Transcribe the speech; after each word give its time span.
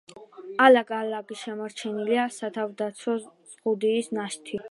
ალაგ-ალაგ 0.67 1.33
შემორჩენილია 1.41 2.25
სათავდაცვო 2.37 3.17
ზღუდის 3.27 4.13
ნაშთი. 4.21 4.59